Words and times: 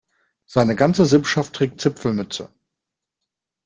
Seine 0.47 0.75
ganze 0.75 1.05
Sippschaft 1.05 1.53
trägt 1.53 1.79
Zipfelmütze. 1.79 2.49